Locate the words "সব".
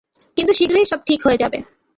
0.85-0.99